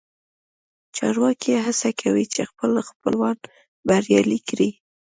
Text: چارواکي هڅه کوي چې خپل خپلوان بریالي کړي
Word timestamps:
چارواکي 0.95 1.51
هڅه 1.65 1.89
کوي 2.01 2.25
چې 2.33 2.41
خپل 2.49 2.71
خپلوان 2.89 3.37
بریالي 3.87 4.39
کړي 4.49 4.69